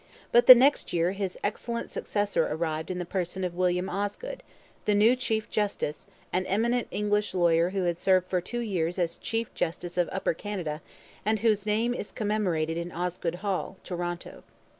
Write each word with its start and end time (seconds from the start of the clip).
But 0.31 0.47
the 0.47 0.55
next 0.55 0.93
year 0.93 1.11
his 1.11 1.37
excellent 1.43 1.91
successor 1.91 2.47
arrived 2.47 2.89
in 2.89 2.97
the 2.97 3.05
person 3.05 3.43
of 3.43 3.53
William 3.53 3.87
Osgoode, 3.87 4.41
the 4.85 4.95
new 4.95 5.15
chief 5.15 5.47
justice, 5.47 6.07
an 6.33 6.43
eminent 6.47 6.87
English 6.89 7.35
lawyer 7.35 7.69
who 7.69 7.83
had 7.83 7.99
served 7.99 8.25
for 8.27 8.41
two 8.41 8.61
years 8.61 8.97
as 8.97 9.15
chief 9.17 9.53
justice 9.53 9.99
of 9.99 10.09
Upper 10.11 10.33
Canada 10.33 10.81
and 11.23 11.41
whose 11.41 11.67
name 11.67 11.93
is 11.93 12.11
commemorated 12.11 12.77
in 12.77 12.91
Osgoode 12.91 13.43
Hall, 13.45 13.77
Toronto. 13.83 14.41